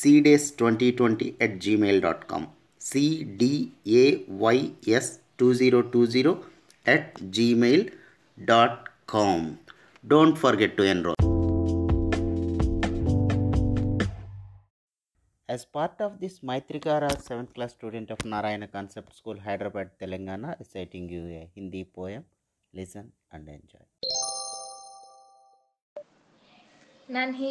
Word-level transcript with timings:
సిడేస్ 0.00 0.46
twenty 0.60 0.88
twenty 0.98 1.28
c 2.88 3.00
d 3.40 3.44
a 4.02 4.04
y 4.48 4.58
s 5.04 5.06
two 5.38 5.48
zero 5.60 5.78
two 5.92 6.04
zero 6.14 6.32
at 6.94 7.06
Gmail 7.36 7.84
dot 8.38 8.76
com 9.14 9.46
don't 10.04 10.38
forget 10.44 10.76
to 10.80 10.84
enrol 10.94 11.14
As 15.48 15.62
part 15.76 15.98
of 16.06 16.12
this, 16.22 16.34
Maitrikara 16.48 17.10
7th 17.26 17.52
class 17.56 17.72
student 17.76 18.08
of 18.14 18.18
Narayana 18.32 18.66
Concept 18.74 19.10
School, 19.18 19.36
Hyderabad, 19.44 19.88
Telangana, 20.00 20.50
is 20.62 20.68
citing 20.74 21.06
you 21.14 21.22
a 21.38 21.42
Hindi 21.54 21.82
poem. 21.98 22.24
Listen 22.74 23.06
and 23.32 23.48
enjoy. 23.48 23.84
Nan 27.08 27.32
hi. 27.40 27.50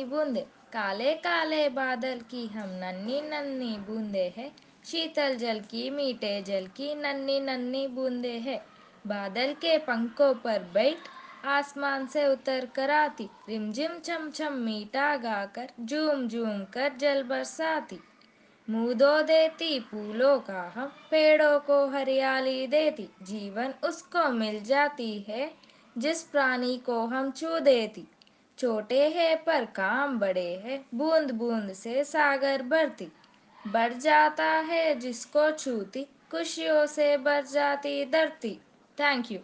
काले 0.75 1.13
काले 1.13 1.69
बादल 1.69 2.19
की 2.31 2.47
हम 2.47 2.69
नन्ही 2.69 3.21
नन्ही 3.21 3.77
बूंदे 3.77 4.33
है। 4.37 4.51
शीतल 4.85 5.35
जल 5.35 5.59
की, 5.59 5.89
मीठे 5.89 6.41
जल 6.41 6.67
की 6.67 6.95
नन्ही 6.95 7.39
नन्ही 7.39 7.87
बूंदे 7.87 8.31
है। 8.31 8.65
बादल 9.07 9.53
के 9.53 9.77
पंखों 9.77 10.33
पर 10.33 10.63
बैठ, 10.73 10.97
आसमान 11.45 12.07
से 12.07 12.27
उतर 12.27 12.65
कर 12.65 12.91
आती। 12.91 13.29
रिमझिम 13.49 13.99
छम 13.99 14.29
छम 14.29 14.53
मीठा 14.53 15.17
गाकर, 15.17 15.69
झूम 15.81 16.27
झूम 16.27 16.63
कर 16.63 16.93
जल 16.97 17.23
बरसाती। 17.23 17.99
मुँह 18.69 18.93
धो 18.93 19.21
देती, 19.21 19.79
फूलों 19.79 20.39
का 20.39 20.73
हम 20.75 20.87
पेड़ों 21.11 21.59
को 21.59 21.87
हरियाली 21.87 22.67
देती। 22.67 23.09
जीवन 23.21 23.73
उसको 23.83 24.29
मिल 24.29 24.63
जाती 24.63 25.19
है, 25.19 25.51
जिस 25.97 26.23
प्राणी 26.23 26.77
को 26.77 27.05
हम 27.05 27.31
छू 27.31 27.59
देती। 27.59 28.07
छोटे 28.57 29.09
है 29.09 29.35
पर 29.35 29.65
काम 29.65 30.19
बड़े 30.19 30.55
है, 30.55 30.85
बूंद 30.95 31.31
बूंद 31.31 31.73
से 31.73 32.03
सागर 32.03 32.61
भरती। 32.61 33.07
बढ़ 33.67 33.93
जाता 33.93 34.45
है 34.45 34.95
जिसको 34.95 35.51
छूती, 35.51 36.03
खुशियों 36.03 36.85
से 36.85 37.17
भर 37.17 37.45
जाती 37.45 38.05
धरती। 38.05 38.59
Thank 38.99 39.31
you 39.31 39.39